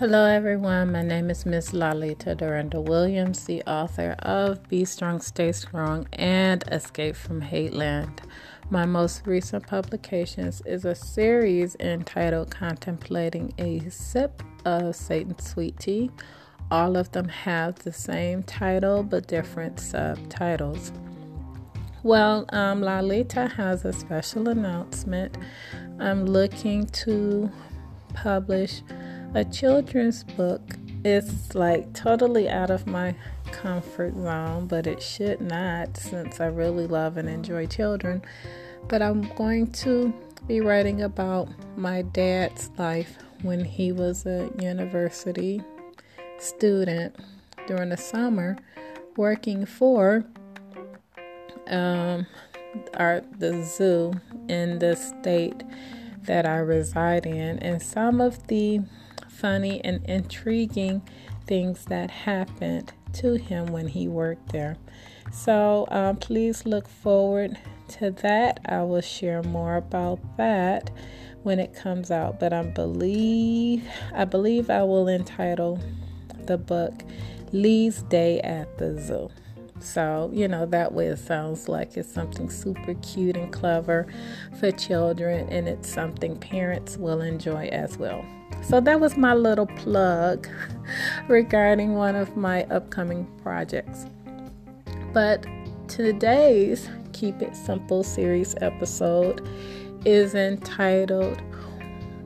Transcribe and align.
Hello, 0.00 0.24
everyone. 0.24 0.92
My 0.92 1.02
name 1.02 1.28
is 1.28 1.44
Miss 1.44 1.72
Laleta 1.72 2.34
Dorinda 2.34 2.80
Williams, 2.80 3.44
the 3.44 3.62
author 3.64 4.16
of 4.20 4.66
Be 4.66 4.86
Strong, 4.86 5.20
Stay 5.20 5.52
Strong, 5.52 6.08
and 6.14 6.64
Escape 6.72 7.14
from 7.14 7.42
Hateland. 7.42 8.20
My 8.70 8.86
most 8.86 9.26
recent 9.26 9.66
publications 9.66 10.62
is 10.64 10.86
a 10.86 10.94
series 10.94 11.76
entitled 11.80 12.50
Contemplating 12.50 13.52
a 13.58 13.86
Sip 13.90 14.42
of 14.64 14.96
Satan's 14.96 15.46
Sweet 15.50 15.78
Tea. 15.78 16.10
All 16.70 16.96
of 16.96 17.12
them 17.12 17.28
have 17.28 17.74
the 17.80 17.92
same 17.92 18.42
title 18.42 19.02
but 19.02 19.26
different 19.26 19.78
subtitles. 19.78 20.92
Well, 22.02 22.46
um, 22.54 22.80
Laleta 22.80 23.52
has 23.52 23.84
a 23.84 23.92
special 23.92 24.48
announcement. 24.48 25.36
I'm 25.98 26.24
looking 26.24 26.86
to 26.86 27.50
publish 28.14 28.80
a 29.34 29.44
children's 29.44 30.24
book 30.24 30.62
is 31.04 31.54
like 31.54 31.92
totally 31.94 32.48
out 32.48 32.70
of 32.70 32.86
my 32.86 33.14
comfort 33.52 34.14
zone, 34.14 34.66
but 34.66 34.86
it 34.86 35.02
should 35.02 35.40
not 35.40 35.96
since 35.96 36.40
I 36.40 36.46
really 36.46 36.86
love 36.86 37.16
and 37.16 37.28
enjoy 37.28 37.66
children. 37.66 38.22
But 38.88 39.02
I'm 39.02 39.22
going 39.34 39.70
to 39.72 40.12
be 40.46 40.60
writing 40.60 41.02
about 41.02 41.48
my 41.76 42.02
dad's 42.02 42.70
life 42.76 43.18
when 43.42 43.64
he 43.64 43.92
was 43.92 44.26
a 44.26 44.50
university 44.58 45.62
student 46.38 47.16
during 47.66 47.90
the 47.90 47.96
summer 47.96 48.56
working 49.16 49.64
for 49.66 50.24
um, 51.68 52.26
our 52.94 53.22
the 53.38 53.62
zoo 53.64 54.12
in 54.48 54.78
the 54.78 54.96
state 54.96 55.62
that 56.24 56.46
I 56.46 56.56
reside 56.56 57.26
in 57.26 57.58
and 57.60 57.80
some 57.80 58.20
of 58.20 58.46
the 58.48 58.80
funny 59.40 59.80
and 59.84 60.04
intriguing 60.06 61.02
things 61.46 61.86
that 61.86 62.10
happened 62.10 62.92
to 63.14 63.34
him 63.34 63.66
when 63.66 63.88
he 63.88 64.06
worked 64.06 64.52
there. 64.52 64.76
So 65.32 65.86
um, 65.90 66.16
please 66.16 66.66
look 66.66 66.88
forward 66.88 67.56
to 67.98 68.10
that. 68.22 68.60
I 68.66 68.82
will 68.82 69.00
share 69.00 69.42
more 69.42 69.76
about 69.76 70.20
that 70.36 70.90
when 71.42 71.58
it 71.58 71.74
comes 71.74 72.10
out. 72.10 72.38
But 72.38 72.52
I 72.52 72.62
believe 72.62 73.88
I 74.14 74.24
believe 74.24 74.70
I 74.70 74.82
will 74.82 75.08
entitle 75.08 75.80
the 76.46 76.58
book 76.58 77.02
Lee's 77.52 78.02
Day 78.04 78.40
at 78.40 78.78
the 78.78 79.00
Zoo. 79.00 79.30
So, 79.80 80.30
you 80.32 80.46
know, 80.46 80.66
that 80.66 80.92
way 80.92 81.06
it 81.06 81.18
sounds 81.18 81.68
like 81.68 81.96
it's 81.96 82.12
something 82.12 82.50
super 82.50 82.94
cute 82.94 83.36
and 83.36 83.52
clever 83.52 84.06
for 84.58 84.70
children, 84.70 85.48
and 85.48 85.68
it's 85.68 85.90
something 85.90 86.36
parents 86.36 86.96
will 86.96 87.22
enjoy 87.22 87.66
as 87.68 87.96
well. 87.96 88.24
So 88.62 88.80
that 88.80 89.00
was 89.00 89.16
my 89.16 89.34
little 89.34 89.66
plug 89.66 90.48
regarding 91.28 91.94
one 91.94 92.14
of 92.14 92.36
my 92.36 92.64
upcoming 92.64 93.26
projects. 93.42 94.06
But 95.12 95.46
today's 95.88 96.88
Keep 97.12 97.42
It 97.42 97.56
Simple 97.56 98.02
series 98.02 98.54
episode 98.60 99.48
is 100.04 100.34
entitled 100.34 101.40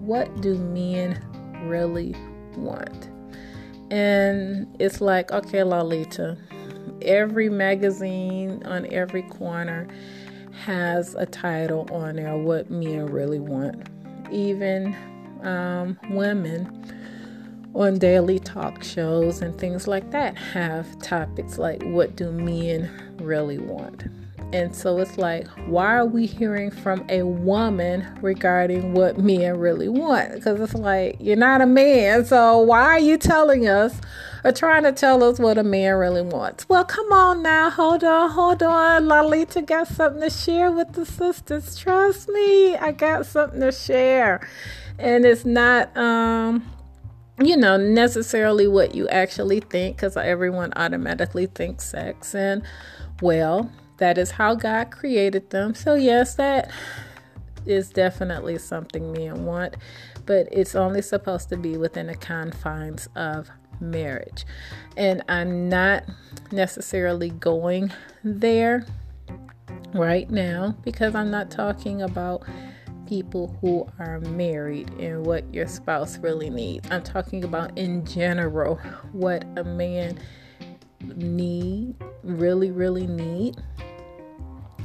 What 0.01 0.41
Do 0.41 0.57
Men 0.57 1.23
Really 1.67 2.17
Want? 2.57 3.11
And 3.91 4.75
it's 4.81 5.01
like, 5.01 5.31
okay, 5.31 5.59
Laleta, 5.59 6.37
every 7.03 7.49
magazine 7.49 8.63
on 8.65 8.87
every 8.93 9.23
corner 9.23 9.87
has 10.65 11.15
a 11.15 11.27
title 11.27 11.89
on 11.93 12.17
there, 12.17 12.37
What 12.37 12.71
Men 12.71 13.07
Really 13.07 13.41
Want. 13.41 13.89
Even 14.31 14.97
um, 15.43 15.99
women 16.11 16.85
on 17.75 17.99
daily 17.99 18.39
talk 18.39 18.83
shows 18.83 19.43
and 19.43 19.59
things 19.59 19.89
like 19.89 20.11
that 20.13 20.37
have 20.37 20.99
topics 21.01 21.59
like 21.59 21.83
what 21.85 22.15
do 22.15 22.31
men 22.31 22.89
really 23.19 23.59
want 23.59 24.05
and 24.53 24.75
so 24.75 24.99
it's 24.99 25.19
like 25.19 25.49
why 25.67 25.87
are 25.87 26.07
we 26.07 26.25
hearing 26.25 26.71
from 26.71 27.05
a 27.09 27.25
woman 27.25 28.07
regarding 28.21 28.95
what 28.95 29.19
men 29.19 29.59
really 29.59 29.89
want 29.89 30.33
because 30.35 30.61
it's 30.61 30.75
like 30.75 31.17
you're 31.19 31.37
not 31.37 31.61
a 31.61 31.67
man 31.67 32.25
so 32.25 32.59
why 32.59 32.83
are 32.83 33.01
you 33.01 33.19
telling 33.19 33.67
us 33.67 34.01
or 34.45 34.53
trying 34.53 34.83
to 34.83 34.93
tell 34.93 35.25
us 35.25 35.39
what 35.39 35.57
a 35.57 35.65
man 35.65 35.95
really 35.95 36.23
wants. 36.23 36.69
Well 36.69 36.85
come 36.85 37.11
on 37.13 37.43
now. 37.43 37.71
Hold 37.71 38.05
on 38.05 38.31
hold 38.31 38.63
on. 38.63 39.05
Laleta 39.05 39.65
got 39.65 39.89
something 39.89 40.21
to 40.21 40.31
share 40.31 40.71
with 40.71 40.93
the 40.93 41.07
sisters. 41.07 41.77
Trust 41.77 42.29
me 42.29 42.77
i 42.77 42.93
got 42.93 43.27
something 43.27 43.61
to 43.61 43.73
share. 43.73 44.47
And 44.99 45.25
it's 45.25 45.45
not 45.45 45.97
um 45.97 46.71
you 47.43 47.57
know 47.57 47.77
necessarily 47.77 48.69
what 48.69 48.95
you 48.95 49.09
actually 49.09 49.61
think 49.61 49.97
because 49.97 50.17
everyone 50.17 50.73
automatically 50.77 51.47
thinks 51.47 51.89
sex. 51.89 52.35
And 52.35 52.63
well 53.23 53.73
that 53.99 54.19
is 54.19 54.33
how 54.33 54.55
god 54.55 54.91
created 54.91 55.51
them. 55.51 55.75
So 55.75 55.95
yes 55.95 56.35
that 56.35 56.71
is 57.65 57.89
definitely 57.89 58.59
something 58.59 59.11
men 59.13 59.47
want 59.47 59.75
but 60.27 60.49
it's 60.51 60.75
only 60.75 61.03
supposed 61.03 61.49
to 61.49 61.57
be 61.57 61.77
within 61.77 62.07
the 62.07 62.15
confines 62.15 63.09
of 63.17 63.51
marriage 63.81 64.45
and 64.97 65.23
i'm 65.29 65.69
not 65.69 66.05
necessarily 66.53 67.31
going 67.31 67.91
there 68.23 68.87
right 69.95 70.31
now 70.31 70.75
because 70.85 71.15
i'm 71.15 71.31
not 71.31 71.51
talking 71.51 72.03
about 72.03 72.45
people 73.07 73.57
who 73.61 73.87
are 73.99 74.21
married 74.21 74.91
and 74.99 75.25
what 75.27 75.45
your 75.53 75.67
spouse 75.67 76.19
really 76.19 76.51
needs. 76.51 76.89
I'm 76.91 77.03
talking 77.03 77.45
about 77.45 77.77
in 77.77 78.05
general 78.07 78.77
what 79.13 79.45
a 79.57 79.65
man 79.65 80.19
need 81.17 81.95
really 82.23 82.71
really 82.71 83.07
need 83.07 83.57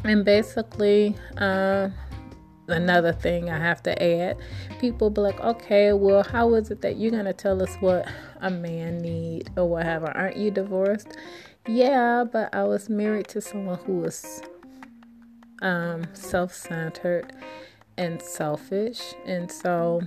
and 0.04 0.26
basically 0.26 1.16
uh, 1.38 1.90
another 2.72 3.14
thing 3.14 3.50
i 3.50 3.58
have 3.58 3.82
to 3.82 4.02
add 4.02 4.38
people 4.80 5.10
be 5.10 5.22
like 5.22 5.40
okay 5.42 5.94
well 5.94 6.24
how 6.24 6.54
is 6.54 6.72
it 6.72 6.82
that 6.82 6.98
you're 6.98 7.12
to 7.12 7.34
tell 7.34 7.62
us 7.62 7.76
what 7.80 8.08
a 8.42 8.50
man 8.50 8.98
need 8.98 9.50
or 9.58 9.68
whatever 9.68 10.08
aren't 10.16 10.38
you 10.38 10.52
divorced 10.52 11.18
yeah 11.68 12.24
but 12.24 12.54
i 12.54 12.64
was 12.64 12.90
married 12.90 13.28
to 13.28 13.42
someone 13.42 13.78
who 13.86 14.00
was 14.00 14.42
um, 15.62 16.08
self-centered 16.14 17.34
and 18.00 18.22
selfish. 18.22 19.14
And 19.26 19.52
so 19.52 20.02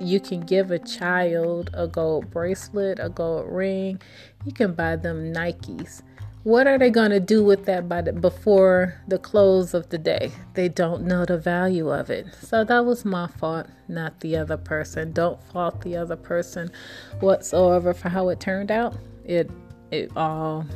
you 0.00 0.20
can 0.20 0.40
give 0.40 0.70
a 0.70 0.78
child 0.78 1.70
a 1.74 1.86
gold 1.86 2.30
bracelet, 2.30 2.98
a 3.00 3.08
gold 3.10 3.46
ring. 3.50 4.00
You 4.46 4.52
can 4.52 4.72
buy 4.72 4.96
them 4.96 5.34
Nikes. 5.34 6.02
What 6.44 6.66
are 6.66 6.76
they 6.76 6.90
going 6.90 7.12
to 7.12 7.20
do 7.20 7.44
with 7.44 7.66
that 7.66 7.88
by 7.88 8.02
the, 8.02 8.12
before 8.12 9.00
the 9.06 9.18
close 9.18 9.74
of 9.74 9.90
the 9.90 9.98
day? 9.98 10.32
They 10.54 10.68
don't 10.68 11.04
know 11.04 11.24
the 11.24 11.38
value 11.38 11.90
of 11.90 12.10
it. 12.10 12.26
So 12.40 12.64
that 12.64 12.84
was 12.84 13.04
my 13.04 13.28
fault, 13.28 13.68
not 13.86 14.18
the 14.20 14.36
other 14.36 14.56
person. 14.56 15.12
Don't 15.12 15.40
fault 15.52 15.82
the 15.82 15.96
other 15.96 16.16
person 16.16 16.72
whatsoever 17.20 17.94
for 17.94 18.08
how 18.08 18.28
it 18.28 18.40
turned 18.40 18.72
out. 18.72 18.96
It 19.24 19.50
it 19.92 20.10
all 20.16 20.66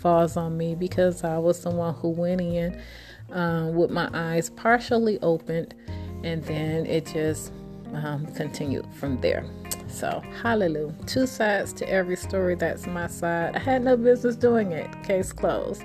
falls 0.00 0.36
on 0.36 0.58
me 0.58 0.74
because 0.74 1.24
I 1.24 1.38
was 1.38 1.62
the 1.62 1.70
one 1.70 1.94
who 1.94 2.10
went 2.10 2.42
in 2.42 2.82
um, 3.30 3.74
with 3.74 3.90
my 3.90 4.10
eyes 4.12 4.50
partially 4.50 5.18
opened 5.22 5.74
and 6.22 6.42
then 6.44 6.84
it 6.84 7.06
just 7.06 7.50
um, 7.94 8.26
continued 8.34 8.86
from 8.94 9.20
there. 9.22 9.46
So, 9.94 10.22
hallelujah. 10.42 10.92
Two 11.06 11.26
sides 11.26 11.72
to 11.74 11.88
every 11.88 12.16
story. 12.16 12.56
That's 12.56 12.86
my 12.86 13.06
side. 13.06 13.54
I 13.54 13.60
had 13.60 13.84
no 13.84 13.96
business 13.96 14.34
doing 14.34 14.72
it. 14.72 14.90
Case 15.04 15.32
closed. 15.32 15.84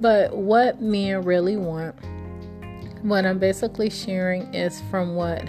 But 0.00 0.36
what 0.36 0.82
men 0.82 1.22
really 1.22 1.56
want, 1.56 1.94
what 3.02 3.24
I'm 3.24 3.38
basically 3.38 3.90
sharing 3.90 4.52
is 4.52 4.82
from 4.90 5.14
what 5.14 5.48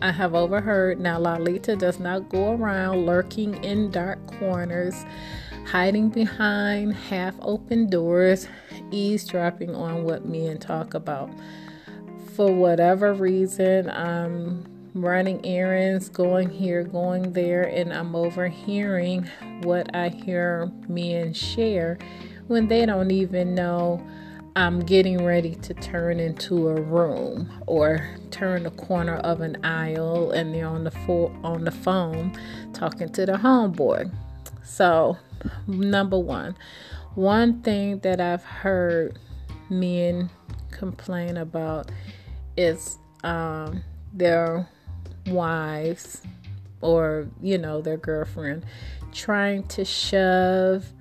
I 0.00 0.12
have 0.12 0.34
overheard. 0.34 1.00
Now, 1.00 1.18
Laleta 1.18 1.76
does 1.76 1.98
not 1.98 2.28
go 2.28 2.52
around 2.52 3.04
lurking 3.04 3.62
in 3.64 3.90
dark 3.90 4.24
corners, 4.38 4.94
hiding 5.66 6.10
behind 6.10 6.94
half 6.94 7.34
open 7.42 7.90
doors, 7.90 8.46
eavesdropping 8.92 9.74
on 9.74 10.04
what 10.04 10.24
men 10.24 10.58
talk 10.58 10.94
about 10.94 11.30
for 12.34 12.52
whatever 12.52 13.14
reason, 13.14 13.88
I'm 13.88 14.73
running 14.94 15.44
errands, 15.44 16.08
going 16.08 16.48
here, 16.48 16.84
going 16.84 17.32
there, 17.32 17.64
and 17.64 17.92
I'm 17.92 18.14
overhearing 18.14 19.28
what 19.62 19.94
I 19.94 20.08
hear 20.08 20.70
men 20.88 21.34
share 21.34 21.98
when 22.46 22.68
they 22.68 22.86
don't 22.86 23.10
even 23.10 23.54
know 23.54 24.06
I'm 24.56 24.80
getting 24.80 25.24
ready 25.24 25.56
to 25.56 25.74
turn 25.74 26.20
into 26.20 26.68
a 26.68 26.80
room 26.80 27.50
or 27.66 28.08
turn 28.30 28.62
the 28.62 28.70
corner 28.70 29.16
of 29.16 29.40
an 29.40 29.64
aisle 29.64 30.30
and 30.30 30.54
they're 30.54 30.68
on 30.68 30.84
the 30.84 30.92
fo- 30.92 31.34
on 31.42 31.64
the 31.64 31.72
phone 31.72 32.38
talking 32.72 33.08
to 33.10 33.26
the 33.26 33.32
homeboy. 33.32 34.14
So, 34.62 35.18
number 35.66 36.18
1, 36.18 36.56
one 37.16 37.62
thing 37.62 37.98
that 38.00 38.20
I've 38.20 38.44
heard 38.44 39.18
men 39.68 40.30
complain 40.70 41.36
about 41.36 41.90
is 42.56 42.98
um, 43.24 43.82
their 44.12 44.68
wives 45.26 46.22
or, 46.80 47.26
you 47.40 47.58
know, 47.58 47.80
their 47.80 47.96
girlfriend 47.96 48.64
trying 49.12 49.62
to 49.68 49.84
shove 49.84 50.92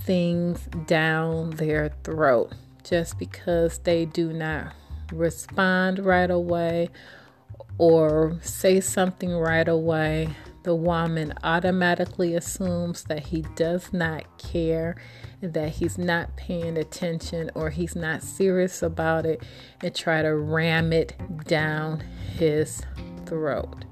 things 0.00 0.60
down 0.86 1.50
their 1.50 1.90
throat 2.04 2.52
just 2.84 3.18
because 3.18 3.78
they 3.78 4.04
do 4.04 4.32
not 4.32 4.72
respond 5.12 5.98
right 5.98 6.30
away 6.30 6.88
or 7.78 8.38
say 8.40 8.80
something 8.80 9.32
right 9.32 9.68
away. 9.68 10.28
The 10.62 10.74
woman 10.74 11.32
automatically 11.44 12.34
assumes 12.34 13.04
that 13.04 13.26
he 13.26 13.42
does 13.54 13.92
not 13.92 14.24
care 14.38 14.96
and 15.42 15.54
that 15.54 15.70
he's 15.70 15.98
not 15.98 16.36
paying 16.36 16.76
attention 16.76 17.50
or 17.54 17.70
he's 17.70 17.94
not 17.94 18.22
serious 18.22 18.82
about 18.82 19.26
it 19.26 19.42
and 19.82 19.94
try 19.94 20.22
to 20.22 20.34
ram 20.34 20.92
it 20.92 21.14
down 21.44 22.00
his 22.36 22.82
throat. 23.26 23.84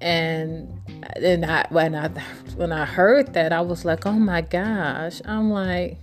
And 0.00 0.80
and 1.16 1.44
I 1.44 1.66
when 1.70 1.94
I 1.94 2.08
when 2.56 2.72
I 2.72 2.84
heard 2.84 3.34
that 3.34 3.52
I 3.52 3.60
was 3.60 3.84
like, 3.84 4.06
"Oh 4.06 4.12
my 4.12 4.42
gosh." 4.42 5.20
I'm 5.24 5.50
like, 5.50 5.98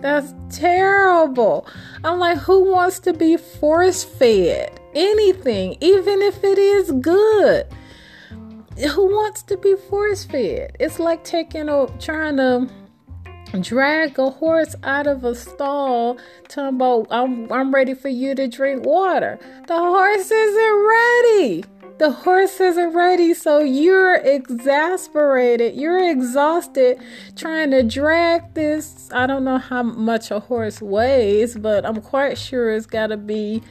that's 0.00 0.32
terrible. 0.48 1.66
I'm 2.04 2.18
like, 2.18 2.38
who 2.38 2.70
wants 2.72 3.00
to 3.00 3.12
be 3.12 3.36
force 3.36 4.02
fed 4.02 4.80
anything, 4.94 5.76
even 5.80 6.22
if 6.22 6.42
it 6.42 6.58
is 6.58 6.90
good? 6.92 7.66
Who 8.94 9.06
wants 9.06 9.42
to 9.42 9.56
be 9.58 9.74
force 9.74 10.24
fed? 10.24 10.76
It's 10.80 10.98
like 10.98 11.24
taking 11.24 11.68
a 11.68 11.86
trying 11.98 12.38
to 12.38 12.70
drag 13.60 14.18
a 14.18 14.30
horse 14.30 14.74
out 14.84 15.06
of 15.06 15.24
a 15.24 15.34
stall, 15.34 16.16
talking 16.48 16.76
about 16.76 17.06
I'm 17.10 17.52
I'm 17.52 17.74
ready 17.74 17.94
for 17.94 18.08
you 18.08 18.34
to 18.36 18.48
drink 18.48 18.86
water. 18.86 19.38
The 19.66 19.76
horse 19.76 20.30
isn't 20.30 20.86
ready 20.88 21.64
the 22.00 22.10
horse 22.10 22.58
isn't 22.58 22.94
ready, 22.94 23.34
so 23.34 23.58
you're 23.58 24.14
exasperated, 24.14 25.76
you're 25.76 26.10
exhausted 26.10 26.98
trying 27.36 27.70
to 27.72 27.82
drag 27.82 28.54
this. 28.54 29.10
I 29.12 29.26
don't 29.26 29.44
know 29.44 29.58
how 29.58 29.82
much 29.82 30.30
a 30.30 30.40
horse 30.40 30.80
weighs, 30.80 31.58
but 31.58 31.84
I'm 31.84 32.00
quite 32.00 32.38
sure 32.38 32.70
it's 32.70 32.86
got 32.86 33.08
to 33.08 33.18
be 33.18 33.62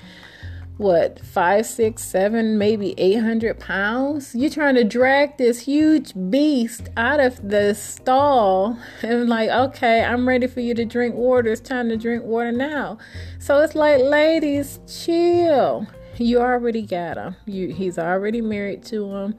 what 0.78 1.20
five, 1.26 1.66
six, 1.66 2.04
seven, 2.04 2.60
maybe 2.60 2.94
800 3.00 3.60
pounds. 3.60 4.36
You're 4.36 4.52
trying 4.52 4.76
to 4.76 4.84
drag 4.84 5.38
this 5.40 5.62
huge 5.62 6.14
beast 6.30 6.88
out 6.98 7.20
of 7.20 7.50
the 7.50 7.74
stall 7.74 8.78
and, 9.02 9.28
like, 9.28 9.50
okay, 9.50 10.04
I'm 10.04 10.28
ready 10.28 10.46
for 10.46 10.60
you 10.60 10.76
to 10.76 10.86
drink 10.86 11.16
water. 11.16 11.52
It's 11.52 11.62
time 11.62 11.90
to 11.90 11.98
drink 11.98 12.24
water 12.24 12.52
now. 12.52 13.00
So 13.40 13.60
it's 13.62 13.74
like, 13.74 14.00
ladies, 14.04 14.80
chill 14.88 15.88
you 16.24 16.39
already 16.39 16.81
got 16.81 17.18
him. 17.18 17.36
You 17.45 17.74
he's 17.74 17.98
already 17.98 18.42
married 18.42 18.83
to 18.86 19.06
him. 19.16 19.36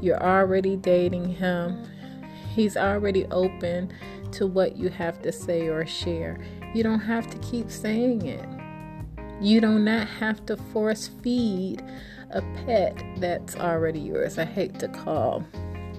You're 0.00 0.22
already 0.22 0.76
dating 0.76 1.34
him. 1.34 1.84
He's 2.54 2.76
already 2.76 3.26
open 3.26 3.92
to 4.32 4.46
what 4.46 4.76
you 4.76 4.88
have 4.88 5.22
to 5.22 5.32
say 5.32 5.68
or 5.68 5.86
share. 5.86 6.38
You 6.74 6.82
don't 6.82 7.00
have 7.00 7.28
to 7.30 7.38
keep 7.38 7.70
saying 7.70 8.26
it. 8.26 8.48
You 9.40 9.60
do 9.60 9.78
not 9.78 10.08
have 10.08 10.44
to 10.46 10.56
force 10.56 11.08
feed 11.22 11.82
a 12.30 12.42
pet 12.66 13.02
that's 13.18 13.56
already 13.56 14.00
yours. 14.00 14.38
I 14.38 14.44
hate 14.44 14.78
to 14.80 14.88
call, 14.88 15.44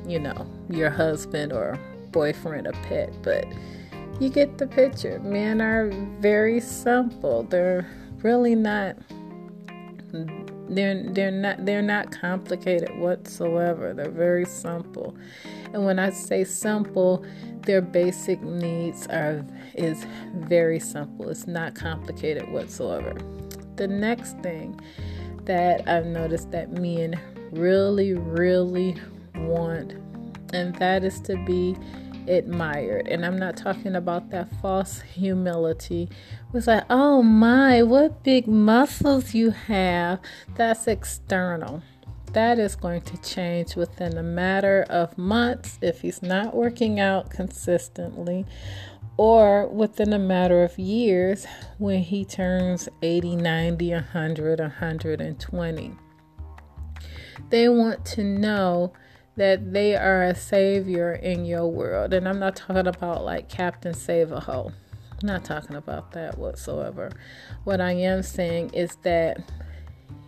you 0.05 0.19
know, 0.19 0.45
your 0.69 0.89
husband 0.89 1.53
or 1.53 1.79
boyfriend 2.11 2.67
a 2.67 2.71
pet, 2.71 3.13
but 3.23 3.45
you 4.19 4.29
get 4.29 4.57
the 4.57 4.67
picture. 4.67 5.19
Men 5.19 5.61
are 5.61 5.89
very 6.19 6.59
simple. 6.59 7.43
They're 7.43 7.87
really 8.21 8.55
not 8.55 8.97
they're 10.69 11.03
they're 11.11 11.31
not 11.31 11.65
they're 11.65 11.81
not 11.81 12.11
complicated 12.11 12.97
whatsoever. 12.97 13.93
They're 13.93 14.09
very 14.09 14.45
simple. 14.45 15.15
And 15.73 15.85
when 15.85 15.99
I 15.99 16.09
say 16.09 16.43
simple, 16.43 17.25
their 17.65 17.81
basic 17.81 18.41
needs 18.41 19.07
are 19.07 19.45
is 19.73 20.05
very 20.33 20.79
simple. 20.79 21.29
It's 21.29 21.47
not 21.47 21.75
complicated 21.75 22.49
whatsoever. 22.51 23.13
The 23.75 23.87
next 23.87 24.37
thing 24.39 24.79
that 25.43 25.87
I've 25.87 26.07
noticed 26.07 26.51
that 26.51 26.71
men 26.71 27.19
really 27.51 28.13
really 28.13 28.95
want 29.35 29.93
and 30.53 30.75
that 30.75 31.03
is 31.03 31.19
to 31.21 31.35
be 31.45 31.75
admired. 32.29 33.07
And 33.07 33.25
I'm 33.25 33.37
not 33.37 33.57
talking 33.57 33.95
about 33.95 34.29
that 34.31 34.49
false 34.61 35.01
humility. 35.01 36.03
It 36.03 36.53
was 36.53 36.67
like, 36.67 36.83
oh 36.89 37.21
my, 37.21 37.83
what 37.83 38.23
big 38.23 38.47
muscles 38.47 39.33
you 39.33 39.51
have. 39.51 40.19
That's 40.55 40.87
external. 40.87 41.81
That 42.33 42.59
is 42.59 42.75
going 42.75 43.01
to 43.03 43.17
change 43.21 43.75
within 43.75 44.17
a 44.17 44.23
matter 44.23 44.85
of 44.89 45.17
months 45.17 45.79
if 45.81 46.01
he's 46.01 46.21
not 46.21 46.53
working 46.53 46.99
out 46.99 47.29
consistently, 47.29 48.45
or 49.15 49.67
within 49.67 50.11
a 50.11 50.19
matter 50.19 50.61
of 50.63 50.77
years 50.77 51.45
when 51.77 52.01
he 52.01 52.25
turns 52.25 52.89
80, 53.01 53.37
90, 53.37 53.91
100, 53.91 54.59
120. 54.59 55.95
They 57.49 57.69
want 57.69 58.05
to 58.05 58.23
know 58.23 58.91
that 59.35 59.73
they 59.73 59.95
are 59.95 60.23
a 60.23 60.35
savior 60.35 61.13
in 61.13 61.45
your 61.45 61.67
world. 61.67 62.13
And 62.13 62.27
I'm 62.27 62.39
not 62.39 62.55
talking 62.55 62.87
about 62.87 63.23
like 63.23 63.49
Captain 63.49 63.93
Save 63.93 64.31
a 64.31 64.39
Ho. 64.39 64.71
I'm 65.11 65.27
not 65.27 65.43
talking 65.43 65.75
about 65.75 66.11
that 66.11 66.37
whatsoever. 66.37 67.11
What 67.63 67.81
I 67.81 67.91
am 67.91 68.23
saying 68.23 68.71
is 68.73 68.97
that 69.03 69.37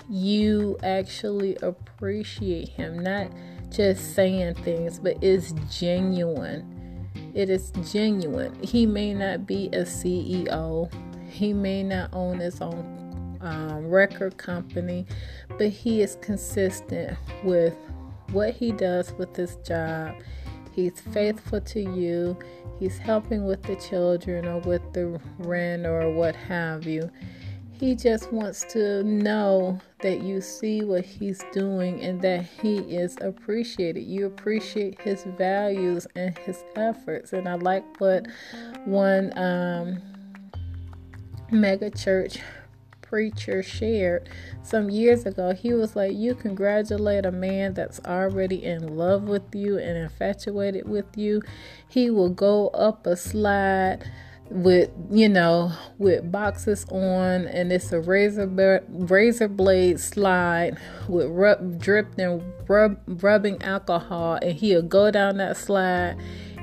you 0.09 0.77
actually 0.83 1.57
appreciate 1.61 2.69
him, 2.69 2.99
not 2.99 3.29
just 3.69 4.15
saying 4.15 4.55
things, 4.55 4.99
but 4.99 5.21
it's 5.21 5.53
genuine. 5.69 7.09
It 7.33 7.49
is 7.49 7.71
genuine. 7.91 8.57
He 8.63 8.85
may 8.85 9.13
not 9.13 9.45
be 9.45 9.67
a 9.67 9.81
CEO, 9.81 10.91
he 11.29 11.53
may 11.53 11.83
not 11.83 12.09
own 12.13 12.39
his 12.39 12.61
own 12.61 13.37
um, 13.41 13.87
record 13.89 14.37
company, 14.37 15.05
but 15.57 15.69
he 15.69 16.01
is 16.01 16.17
consistent 16.21 17.17
with 17.43 17.75
what 18.31 18.53
he 18.53 18.71
does 18.71 19.13
with 19.13 19.35
his 19.35 19.55
job. 19.57 20.15
He's 20.73 20.99
faithful 20.99 21.61
to 21.61 21.81
you. 21.81 22.37
He's 22.79 22.97
helping 22.97 23.45
with 23.45 23.63
the 23.63 23.75
children 23.75 24.45
or 24.45 24.59
with 24.59 24.93
the 24.93 25.19
rent 25.39 25.85
or 25.85 26.11
what 26.11 26.35
have 26.35 26.85
you. 26.85 27.09
He 27.71 27.95
just 27.95 28.31
wants 28.31 28.63
to 28.73 29.03
know 29.03 29.79
that 30.01 30.21
you 30.21 30.41
see 30.41 30.83
what 30.83 31.05
he's 31.05 31.43
doing 31.51 32.01
and 32.01 32.21
that 32.21 32.43
he 32.43 32.77
is 32.77 33.17
appreciated. 33.21 34.01
You 34.01 34.25
appreciate 34.25 34.99
his 35.01 35.23
values 35.23 36.07
and 36.15 36.35
his 36.39 36.63
efforts. 36.75 37.33
And 37.33 37.47
I 37.47 37.53
like 37.55 37.83
what 37.99 38.27
one 38.85 39.31
um, 39.37 40.01
mega 41.51 41.91
church 41.91 42.39
preacher 43.09 43.63
shared 43.63 44.29
some 44.63 44.89
years 44.89 45.25
ago. 45.25 45.53
He 45.53 45.73
was 45.73 45.95
like, 45.95 46.13
You 46.15 46.35
congratulate 46.35 47.25
a 47.25 47.31
man 47.31 47.73
that's 47.73 47.99
already 48.05 48.63
in 48.63 48.95
love 48.97 49.23
with 49.23 49.55
you 49.55 49.77
and 49.77 49.97
infatuated 49.97 50.87
with 50.87 51.17
you. 51.17 51.41
He 51.87 52.09
will 52.09 52.29
go 52.29 52.69
up 52.69 53.07
a 53.07 53.15
slide 53.15 54.09
with 54.49 54.89
you 55.11 55.27
know 55.27 55.71
with 55.97 56.31
boxes 56.31 56.85
on 56.89 57.45
and 57.47 57.71
it's 57.71 57.91
a 57.91 57.99
razor 57.99 58.47
razor 58.87 59.47
blade 59.47 59.99
slide 59.99 60.77
with 61.09 61.27
rub, 61.27 61.77
dripped 61.79 62.17
and 62.17 62.41
rub, 62.67 62.97
rubbing 63.21 63.61
alcohol 63.61 64.39
and 64.41 64.53
he'll 64.53 64.81
go 64.81 65.11
down 65.11 65.35
that 65.37 65.57
slide 65.57 66.15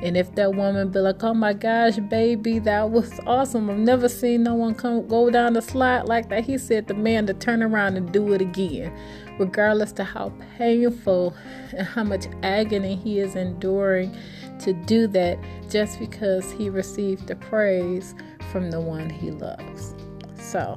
and 0.05 0.19
if 0.19 0.35
that 0.35 0.55
woman 0.55 0.91
be 0.91 0.99
like, 0.99 1.25
"Oh 1.25 1.33
my 1.33 1.55
gosh, 1.55 1.97
baby, 1.97 2.59
that 2.61 2.91
was 2.91 3.19
awesome! 3.27 3.71
I've 3.71 3.79
never 3.79 4.09
seen 4.09 4.43
no 4.43 4.55
one 4.55 4.75
come 4.75 5.09
go 5.09 5.31
down 5.31 5.55
the 5.55 5.63
slide 5.63 6.03
like 6.03 6.29
that," 6.29 6.45
he 6.45 6.59
said 6.59 6.87
the 6.87 6.95
man 6.95 7.27
to 7.27 7.33
turn 7.33 7.63
around 7.63 7.97
and 7.97 8.13
do 8.13 8.35
it 8.35 8.43
again, 8.43 8.93
regardless 9.39 9.93
to 9.93 10.05
how 10.05 10.31
painful 10.59 11.35
and 11.73 11.87
how 11.87 12.05
much 12.05 12.27
agony 12.43 12.97
he 12.97 13.19
is 13.19 13.35
enduring 13.35 14.15
to 14.59 14.75
do 14.75 15.07
that, 15.07 15.39
just 15.71 15.99
because 15.99 16.53
he 16.53 16.69
received 16.69 17.27
the 17.27 17.37
praise 17.37 18.15
from 18.53 18.71
the 18.71 18.81
one 18.81 19.09
he 19.09 19.31
loves. 19.31 19.95
So, 20.39 20.77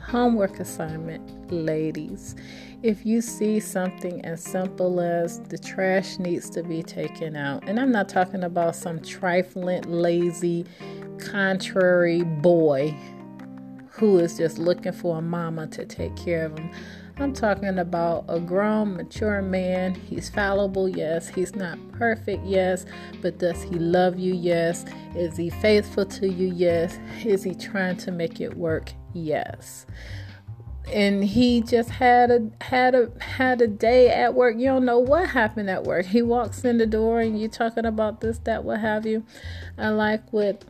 homework 0.00 0.60
assignment, 0.60 1.52
ladies 1.52 2.36
if 2.84 3.06
you 3.06 3.22
see 3.22 3.58
something 3.58 4.22
as 4.26 4.44
simple 4.44 5.00
as 5.00 5.40
the 5.44 5.56
trash 5.56 6.18
needs 6.18 6.50
to 6.50 6.62
be 6.62 6.82
taken 6.82 7.34
out, 7.34 7.66
and 7.66 7.80
I'm 7.80 7.90
not 7.90 8.10
talking 8.10 8.44
about 8.44 8.76
some 8.76 9.00
trifling, 9.00 9.84
lazy, 9.84 10.66
contrary 11.18 12.22
boy 12.22 12.94
who 13.88 14.18
is 14.18 14.36
just 14.36 14.58
looking 14.58 14.92
for 14.92 15.16
a 15.16 15.22
mama 15.22 15.66
to 15.68 15.86
take 15.86 16.14
care 16.14 16.44
of 16.44 16.58
him. 16.58 16.70
I'm 17.16 17.32
talking 17.32 17.78
about 17.78 18.26
a 18.28 18.38
grown, 18.38 18.96
mature 18.96 19.40
man. 19.40 19.94
He's 19.94 20.28
fallible, 20.28 20.86
yes. 20.86 21.26
He's 21.26 21.54
not 21.54 21.78
perfect, 21.92 22.44
yes. 22.44 22.84
But 23.22 23.38
does 23.38 23.62
he 23.62 23.76
love 23.78 24.18
you? 24.18 24.34
Yes. 24.34 24.84
Is 25.14 25.38
he 25.38 25.48
faithful 25.48 26.04
to 26.04 26.28
you? 26.28 26.52
Yes. 26.52 26.98
Is 27.24 27.44
he 27.44 27.54
trying 27.54 27.96
to 27.98 28.10
make 28.10 28.42
it 28.42 28.54
work? 28.58 28.92
Yes 29.14 29.86
and 30.92 31.24
he 31.24 31.60
just 31.60 31.90
had 31.90 32.30
a 32.30 32.50
had 32.60 32.94
a 32.94 33.10
had 33.20 33.60
a 33.60 33.66
day 33.66 34.10
at 34.10 34.34
work. 34.34 34.56
You 34.56 34.66
don't 34.66 34.84
know 34.84 34.98
what 34.98 35.30
happened 35.30 35.70
at 35.70 35.84
work. 35.84 36.06
He 36.06 36.22
walks 36.22 36.64
in 36.64 36.78
the 36.78 36.86
door 36.86 37.20
and 37.20 37.38
you're 37.38 37.48
talking 37.48 37.86
about 37.86 38.20
this, 38.20 38.38
that, 38.40 38.64
what 38.64 38.80
have 38.80 39.06
you. 39.06 39.24
I 39.78 39.88
like 39.88 40.32
what 40.32 40.64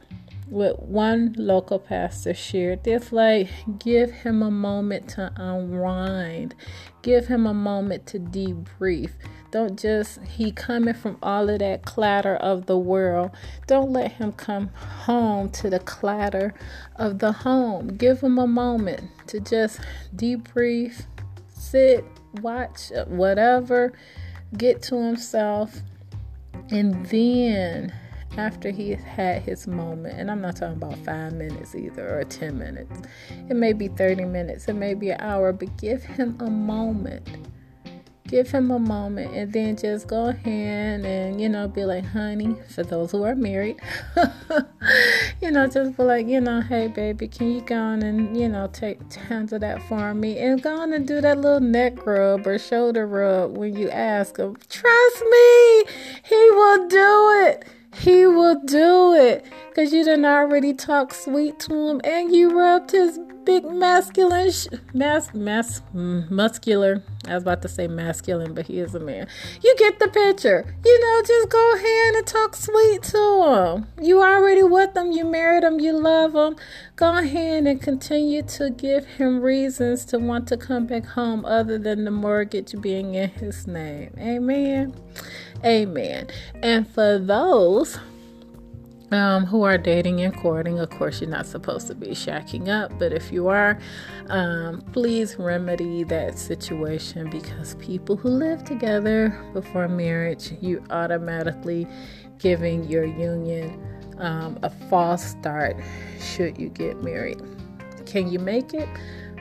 what 0.47 0.83
one 0.83 1.35
local 1.38 1.78
pastor 1.78 2.35
shared. 2.35 2.85
This 2.85 3.12
like 3.12 3.49
give 3.78 4.11
him 4.11 4.42
a 4.42 4.50
moment 4.50 5.09
to 5.11 5.33
unwind. 5.37 6.54
Give 7.02 7.26
him 7.26 7.47
a 7.47 7.54
moment 7.54 8.06
to 8.09 8.18
debrief. 8.18 9.11
Don't 9.55 9.79
just 9.79 10.19
he 10.25 10.51
coming 10.51 10.95
from 10.95 11.17
all 11.23 11.49
of 11.49 11.61
that 11.61 11.85
clatter 11.85 12.35
of 12.35 12.67
the 12.67 12.77
world. 12.77 13.31
Don't 13.69 13.93
let 13.93 14.11
him 14.11 14.33
come 14.33 14.67
home 14.75 15.49
to 15.51 15.71
the 15.71 15.79
clatter 15.79 16.53
of 16.97 17.21
the 17.21 17.31
home. 17.31 17.97
Give 17.97 18.21
him 18.21 18.37
a 18.37 18.49
moment 18.49 19.09
to 19.29 19.39
just 19.39 19.79
debrief, 20.17 21.07
sit, 21.49 22.05
watch 22.41 22.91
whatever, 23.07 23.93
get 24.59 24.83
to 24.83 25.01
himself, 25.01 25.83
and 26.71 27.07
then 27.07 27.95
after 28.37 28.71
he 28.71 28.97
had 28.97 29.43
his 29.43 29.69
moment, 29.69 30.19
and 30.19 30.33
I'm 30.33 30.41
not 30.41 30.57
talking 30.57 30.83
about 30.83 30.99
five 31.05 31.33
minutes 31.33 31.77
either 31.77 32.19
or 32.19 32.25
10 32.25 32.59
minutes, 32.59 33.03
it 33.49 33.55
may 33.55 33.73
be 33.73 33.87
30 33.87 34.25
minutes, 34.25 34.67
it 34.67 34.75
may 34.75 34.95
be 34.95 35.11
an 35.11 35.21
hour, 35.21 35.53
but 35.53 35.77
give 35.79 36.03
him 36.03 36.37
a 36.41 36.51
moment 36.51 37.44
give 38.26 38.50
him 38.50 38.71
a 38.71 38.78
moment 38.78 39.35
and 39.35 39.52
then 39.52 39.76
just 39.76 40.07
go 40.09 40.28
ahead 40.28 41.04
and 41.04 41.40
you 41.40 41.49
know 41.49 41.69
be 41.69 41.85
like 41.85 42.04
honey 42.07 42.57
for 42.69 42.83
those 42.83 43.12
who 43.12 43.23
are 43.23 43.35
married. 43.35 43.76
You 45.40 45.50
know 45.50 45.66
just 45.66 45.97
be 45.97 46.02
like 46.02 46.26
you 46.26 46.40
know 46.40 46.61
hey 46.62 46.88
baby 46.88 47.28
can 47.28 47.52
you 47.52 47.61
go 47.61 47.76
on 47.76 48.02
and 48.02 48.37
you 48.37 48.49
know 48.49 48.69
take 48.73 49.12
handle 49.12 49.59
that 49.59 49.83
for 49.88 50.14
me? 50.14 50.38
And 50.38 50.62
go 50.62 50.81
on 50.81 50.93
and 50.93 51.07
do 51.07 51.21
that 51.21 51.38
little 51.38 51.61
neck 51.61 52.07
rub 52.07 52.47
or 52.47 52.59
shoulder 52.59 53.07
rub 53.07 53.57
when 53.57 53.76
you 53.76 53.90
ask 53.90 54.38
him. 54.38 54.57
Trust 54.69 55.23
me 55.31 55.85
he 56.23 56.50
will 56.50 56.88
do 56.88 57.31
it. 57.47 57.64
He 57.95 58.26
will 58.26 58.61
do 58.64 59.14
it 59.14 59.45
because 59.75 59.93
you 59.93 60.04
didn't 60.04 60.25
already 60.25 60.73
talk 60.73 61.12
sweet 61.12 61.59
to 61.59 61.75
him 61.88 62.00
and 62.04 62.33
you 62.33 62.57
rubbed 62.57 62.93
his 62.93 63.19
big 63.45 63.64
masculine, 63.64 64.52
sh- 64.52 64.69
mas- 64.95 65.35
mas- 65.35 65.83
mm, 65.93 66.31
muscular. 66.31 67.02
I 67.26 67.35
was 67.35 67.43
about 67.43 67.61
to 67.62 67.69
say 67.69 67.88
masculine, 67.88 68.54
but 68.54 68.66
he 68.66 68.78
is 68.78 68.95
a 68.95 69.00
man. 69.00 69.26
You 69.64 69.75
get 69.76 69.99
the 69.99 70.07
picture. 70.07 70.76
You 70.85 71.00
know, 71.00 71.23
just 71.26 71.49
go 71.49 71.73
ahead 71.75 72.14
and 72.14 72.26
talk 72.26 72.54
sweet 72.54 73.02
to 73.02 73.19
him. 73.19 73.87
You 74.00 74.23
already 74.23 74.62
with 74.62 74.97
him. 74.97 75.11
You 75.11 75.25
married 75.25 75.64
him. 75.64 75.81
You 75.81 75.99
love 75.99 76.37
him. 76.37 76.57
Go 76.95 77.19
ahead 77.19 77.66
and 77.66 77.83
continue 77.83 78.43
to 78.43 78.71
give 78.71 79.04
him 79.04 79.40
reasons 79.40 80.04
to 80.07 80.19
want 80.21 80.47
to 80.49 80.57
come 80.57 80.87
back 80.87 81.04
home 81.04 81.45
other 81.45 81.78
than 81.78 82.04
the 82.04 82.12
mortgage 82.12 82.81
being 82.81 83.14
in 83.16 83.31
his 83.31 83.66
name. 83.66 84.14
Amen. 84.19 84.95
Amen. 85.64 86.28
And 86.62 86.87
for 86.87 87.19
those 87.19 87.99
um, 89.14 89.47
who 89.47 89.62
are 89.62 89.78
dating 89.78 90.21
and 90.23 90.37
courting. 90.37 90.80
Of 90.80 90.90
course, 90.90 91.21
you're 91.21 91.30
not 91.30 91.47
supposed 91.47 91.87
to 91.87 91.94
be 91.94 92.09
shacking 92.09 92.68
up, 92.68 92.99
but 92.99 93.12
if 93.12 93.30
you 93.30 93.47
are, 93.47 93.78
um, 94.28 94.80
please 94.92 95.38
remedy 95.38 96.02
that 96.04 96.37
situation 96.37 97.30
because 97.30 97.76
people 97.76 98.16
who 98.16 98.28
live 98.28 98.64
together 98.64 99.40
before 99.52 99.87
marriage, 99.87 100.52
you 100.61 100.83
automatically 100.90 101.87
giving 102.38 102.83
your 102.85 103.04
union 103.04 103.80
um, 104.18 104.59
a 104.64 104.71
false 104.71 105.25
start 105.25 105.76
should 106.21 106.59
you 106.59 106.68
get 106.68 107.00
married. 107.02 107.40
Can 108.06 108.28
you 108.28 108.40
make 108.40 108.75
it? 108.75 108.88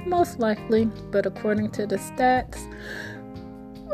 Most 0.06 0.40
likely, 0.40 0.86
but 1.12 1.26
according 1.26 1.72
to 1.72 1.88
the 1.88 1.96
stats, 1.96 2.62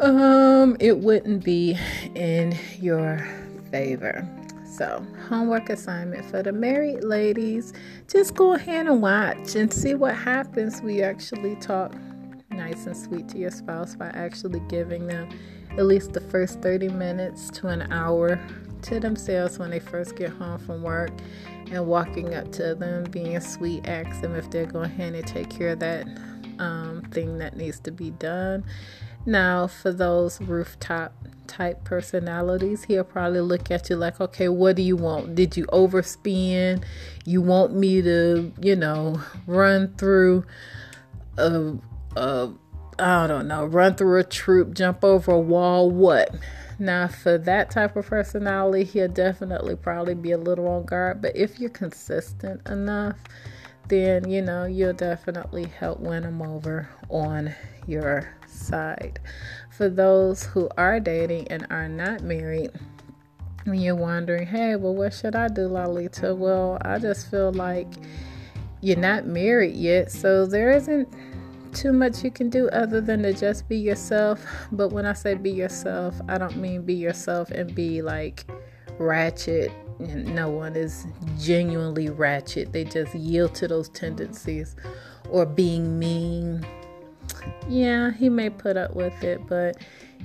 um, 0.02 0.76
it 0.80 0.98
wouldn't 0.98 1.44
be 1.44 1.78
in 2.16 2.58
your 2.80 3.26
favor. 3.72 4.28
So, 4.80 5.06
homework 5.28 5.70
assignment 5.70 6.24
for 6.24 6.42
the 6.42 6.54
married 6.54 7.04
ladies 7.04 7.74
just 8.08 8.34
go 8.34 8.54
ahead 8.54 8.88
and 8.88 9.02
watch 9.02 9.56
and 9.56 9.74
see 9.74 9.94
what 9.94 10.16
happens 10.16 10.82
We 10.82 11.02
actually 11.02 11.58
talk 11.58 11.94
nice 12.50 12.86
and 12.86 12.96
sweet 12.96 13.28
to 13.28 13.38
your 13.38 13.52
spouse 13.52 13.98
by 13.98 14.08
actually 14.14 14.62
giving 14.70 15.06
them 15.06 15.38
at 15.72 15.86
least 15.86 16.14
the 16.14 16.22
first 16.22 16.62
30 16.62 16.88
minutes 16.88 17.50
to 17.56 17.68
an 17.68 17.92
hour 17.92 18.40
to 18.84 19.02
themselves 19.02 19.60
when 19.60 19.70
they 19.70 19.82
first 19.82 20.16
get 20.16 20.30
home 20.30 20.60
from 20.60 20.82
work 20.82 21.12
and 21.70 21.86
walking 21.86 22.34
up 22.34 22.50
to 22.54 22.74
them, 22.74 23.04
being 23.12 23.38
sweet, 23.42 23.86
ask 23.86 24.22
them 24.22 24.34
if 24.34 24.50
they're 24.50 24.66
going 24.66 24.92
ahead 24.92 25.14
and 25.14 25.28
take 25.28 25.50
care 25.50 25.72
of 25.72 25.80
that 25.80 26.08
um, 26.60 27.06
thing 27.12 27.38
that 27.40 27.58
needs 27.58 27.82
to 27.82 27.92
be 27.92 28.12
done. 28.12 28.64
Now, 29.26 29.68
for 29.68 29.92
those 29.92 30.40
rooftop 30.40 31.14
type 31.50 31.84
personalities, 31.84 32.86
he'll 32.86 33.04
probably 33.04 33.42
look 33.42 33.70
at 33.72 33.90
you 33.90 33.98
like, 33.98 34.22
okay, 34.22 34.48
what 34.48 34.78
do 34.78 34.82
you 34.82 34.96
want? 34.96 35.36
Did 35.36 35.58
you 35.58 35.66
overspend? 35.66 36.86
You 37.26 37.42
want 37.42 37.74
me 37.74 38.02
to, 38.02 38.54
you 38.62 38.76
know, 38.78 39.22
run 39.46 39.94
through 39.98 40.46
a, 41.38 41.74
a 42.16 42.54
I 42.98 43.28
don't 43.28 43.48
know, 43.48 43.66
run 43.66 43.96
through 43.96 44.20
a 44.20 44.24
troop, 44.24 44.74
jump 44.74 45.04
over 45.04 45.32
a 45.32 45.40
wall, 45.40 45.90
what? 45.90 46.36
Now, 46.78 47.08
for 47.08 47.38
that 47.40 47.70
type 47.72 47.98
of 47.98 48.06
personality, 48.06 48.86
he'll 48.86 49.10
definitely 49.10 49.76
probably 49.76 50.16
be 50.16 50.32
a 50.32 50.38
little 50.38 50.68
on 50.68 50.86
guard. 50.86 51.22
But 51.22 51.36
if 51.36 51.60
you're 51.60 51.70
consistent 51.70 52.66
enough, 52.70 53.18
then 53.90 54.30
you 54.30 54.42
know 54.42 54.66
you'll 54.66 54.94
definitely 54.94 55.66
help 55.66 56.00
win 56.00 56.24
him 56.24 56.42
over 56.42 56.88
on 57.10 57.54
your 57.88 58.30
side. 58.60 59.20
For 59.70 59.90
those 59.90 60.44
who 60.44 60.70
are 60.78 61.00
dating 61.00 61.48
and 61.50 61.66
are 61.70 61.88
not 61.88 62.22
married, 62.22 62.72
when 63.66 63.80
you're 63.80 63.96
wondering, 63.96 64.48
hey, 64.48 64.76
well, 64.76 64.96
what 64.96 65.14
should 65.14 65.36
I 65.36 65.48
do, 65.48 65.70
Laleta? 65.70 66.36
Well, 66.36 66.78
I 66.82 67.00
just 67.00 67.30
feel 67.30 67.52
like 67.52 67.88
you're 68.82 68.98
not 68.98 69.26
married 69.26 69.76
yet, 69.76 70.12
so 70.12 70.46
there 70.46 70.72
isn't 70.72 71.08
too 71.74 71.94
much 71.94 72.24
you 72.24 72.32
can 72.32 72.50
do 72.50 72.68
other 72.70 73.02
than 73.02 73.24
to 73.24 73.34
just 73.34 73.68
be 73.70 73.78
yourself. 73.78 74.44
But 74.72 74.90
when 74.90 75.06
I 75.06 75.14
say 75.14 75.36
be 75.36 75.52
yourself, 75.52 76.20
I 76.28 76.38
don't 76.38 76.58
mean 76.58 76.84
be 76.84 76.96
yourself 76.96 77.52
and 77.52 77.74
be 77.74 78.02
like 78.02 78.46
ratchet. 78.98 79.72
And 80.00 80.34
no 80.34 80.50
one 80.50 80.76
is 80.76 81.06
genuinely 81.38 82.10
ratchet, 82.10 82.72
they 82.72 82.86
just 82.86 83.14
yield 83.14 83.54
to 83.56 83.68
those 83.68 83.90
tendencies 83.90 84.76
or 85.30 85.46
being 85.46 86.00
mean 86.00 86.66
yeah, 87.68 88.12
he 88.12 88.30
may 88.30 88.50
put 88.50 88.78
up 88.78 88.96
with 88.96 89.24
it, 89.24 89.46
but 89.48 89.78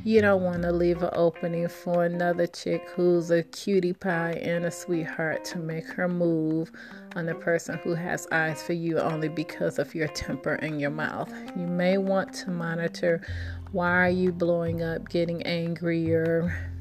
you 0.02 0.20
don't 0.20 0.42
want 0.42 0.62
to 0.62 0.72
leave 0.72 1.02
an 1.02 1.10
opening 1.12 1.68
for 1.68 2.04
another 2.04 2.46
chick 2.46 2.86
who's 2.94 3.30
a 3.30 3.42
cutie 3.42 3.92
pie 3.92 4.32
and 4.42 4.64
a 4.64 4.70
sweetheart 4.70 5.44
to 5.46 5.58
make 5.58 5.86
her 5.86 6.08
move 6.08 6.70
on 7.16 7.26
the 7.26 7.34
person 7.34 7.78
who 7.78 7.94
has 7.94 8.26
eyes 8.32 8.62
for 8.62 8.72
you 8.72 8.98
only 8.98 9.28
because 9.28 9.78
of 9.78 9.94
your 9.94 10.08
temper 10.08 10.54
and 10.54 10.80
your 10.80 10.90
mouth. 10.90 11.32
You 11.56 11.66
may 11.66 11.98
want 11.98 12.32
to 12.34 12.50
monitor 12.50 13.22
why 13.72 13.90
are 13.90 14.10
you 14.10 14.30
blowing 14.32 14.82
up, 14.82 15.08
getting 15.08 15.42
angrier, 15.42 16.73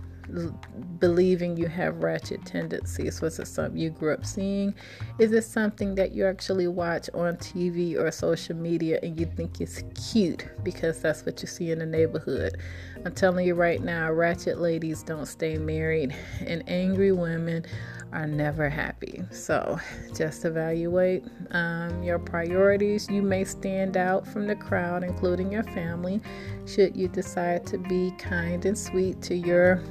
believing 0.99 1.57
you 1.57 1.67
have 1.67 1.97
ratchet 1.97 2.45
tendencies? 2.45 3.21
Was 3.21 3.39
it 3.39 3.47
something 3.47 3.79
you 3.79 3.89
grew 3.89 4.13
up 4.13 4.25
seeing? 4.25 4.73
Is 5.19 5.31
it 5.31 5.43
something 5.43 5.95
that 5.95 6.11
you 6.11 6.25
actually 6.25 6.67
watch 6.67 7.09
on 7.13 7.37
TV 7.37 7.97
or 7.97 8.11
social 8.11 8.55
media 8.55 8.99
and 9.03 9.19
you 9.19 9.25
think 9.25 9.61
it's 9.61 9.83
cute 10.11 10.47
because 10.63 11.01
that's 11.01 11.25
what 11.25 11.41
you 11.41 11.47
see 11.47 11.71
in 11.71 11.79
the 11.79 11.85
neighborhood? 11.85 12.57
I'm 13.05 13.13
telling 13.13 13.45
you 13.45 13.55
right 13.55 13.81
now, 13.81 14.11
ratchet 14.11 14.59
ladies 14.59 15.03
don't 15.03 15.25
stay 15.25 15.57
married, 15.57 16.15
and 16.45 16.63
angry 16.67 17.11
women 17.11 17.65
are 18.13 18.27
never 18.27 18.69
happy. 18.69 19.23
So 19.31 19.79
just 20.15 20.45
evaluate 20.45 21.25
um, 21.51 22.03
your 22.03 22.19
priorities. 22.19 23.09
You 23.09 23.21
may 23.21 23.43
stand 23.43 23.97
out 23.97 24.25
from 24.25 24.47
the 24.47 24.55
crowd, 24.55 25.03
including 25.03 25.51
your 25.51 25.63
family, 25.63 26.21
should 26.65 26.95
you 26.95 27.07
decide 27.07 27.65
to 27.67 27.77
be 27.77 28.11
kind 28.17 28.65
and 28.65 28.77
sweet 28.77 29.21
to 29.23 29.35
your 29.35 29.81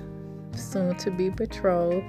soon 0.57 0.97
to 0.97 1.11
be 1.11 1.29
betrothed, 1.29 2.05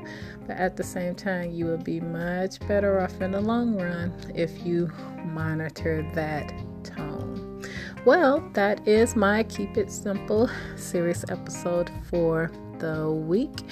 but 0.48 0.58
at 0.58 0.76
the 0.76 0.84
same 0.84 1.16
time, 1.16 1.52
you 1.52 1.66
will 1.66 1.78
be 1.78 2.00
much 2.00 2.60
better 2.68 3.02
off 3.02 3.22
in 3.22 3.32
the 3.32 3.42
long 3.42 3.76
run 3.76 4.14
if 4.36 4.66
you 4.66 4.92
monitor 5.26 6.10
that 6.14 6.54
tone. 6.84 7.64
Well, 8.06 8.48
that 8.54 8.86
is 8.88 9.16
my 9.16 9.44
Keep 9.44 9.78
It 9.78 9.92
Simple 9.92 10.50
series 10.76 11.24
episode 11.30 11.90
for 12.10 12.52
the 12.80 13.10
week. 13.10 13.64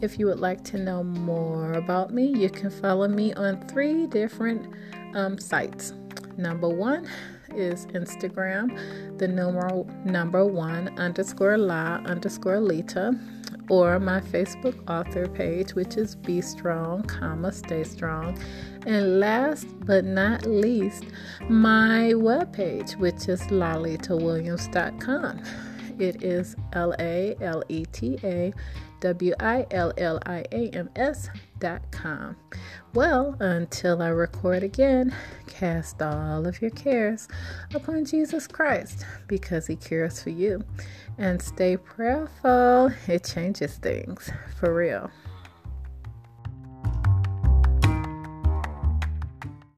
If 0.00 0.18
you 0.18 0.26
would 0.26 0.40
like 0.40 0.64
to 0.64 0.78
know 0.78 1.04
more 1.04 1.72
about 1.72 2.12
me, 2.12 2.26
you 2.26 2.50
can 2.50 2.70
follow 2.70 3.08
me 3.08 3.32
on 3.34 3.66
three 3.68 4.06
different 4.06 4.74
um, 5.14 5.38
sites. 5.38 5.94
Number 6.36 6.68
one 6.68 7.08
is 7.54 7.86
Instagram, 7.86 9.18
the 9.18 9.26
number 9.28 9.84
number 10.04 10.44
one 10.44 10.88
underscore 10.98 11.56
la 11.56 12.00
underscore 12.04 12.60
Lita 12.60 13.18
or 13.68 13.98
my 13.98 14.20
Facebook 14.20 14.78
author 14.88 15.28
page, 15.28 15.74
which 15.74 15.96
is 15.96 16.14
Be 16.14 16.40
Strong, 16.40 17.02
comma, 17.04 17.52
Stay 17.52 17.84
Strong. 17.84 18.38
And 18.86 19.20
last 19.20 19.66
but 19.80 20.04
not 20.04 20.46
least, 20.46 21.04
my 21.48 22.12
webpage, 22.14 22.96
which 22.96 23.28
is 23.28 23.40
laletawilliams.com. 23.42 25.42
It 25.98 26.22
is 26.22 26.56
L 26.74 26.94
A 26.98 27.36
L 27.40 27.62
E 27.68 27.86
T 27.86 28.18
A 28.22 28.52
W 29.00 29.34
I 29.40 29.66
L 29.70 29.92
L 29.96 30.18
I 30.26 30.44
A 30.52 30.68
M 30.70 30.90
S 30.94 31.30
dot 31.58 31.90
com. 31.90 32.36
Well, 32.94 33.36
until 33.40 34.02
I 34.02 34.08
record 34.08 34.62
again, 34.62 35.14
cast 35.46 36.00
all 36.02 36.46
of 36.46 36.60
your 36.60 36.70
cares 36.70 37.28
upon 37.74 38.04
Jesus 38.04 38.46
Christ 38.46 39.04
because 39.26 39.66
he 39.66 39.76
cares 39.76 40.22
for 40.22 40.30
you. 40.30 40.64
And 41.18 41.40
stay 41.40 41.76
prayerful, 41.76 42.92
it 43.06 43.24
changes 43.24 43.76
things 43.76 44.30
for 44.58 44.74
real. 44.74 45.10